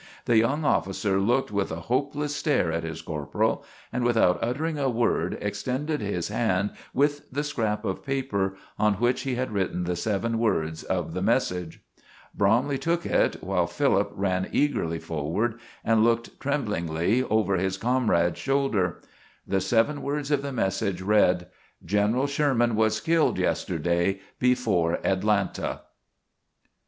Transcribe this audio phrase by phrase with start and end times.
[0.25, 3.63] The young officer looked with a hopeless stare at his corporal,
[3.93, 9.21] and without uttering a word extended his hand with the scrap of paper on which
[9.21, 11.81] he had written the seven words of the message.
[12.33, 19.01] Bromley took it, while Philip ran eagerly forward and looked tremblingly over his comrade's shoulder.
[19.45, 21.45] The seven words of the message read:
[21.85, 25.81] "_General Sherman was killed yesterday before Atlanta.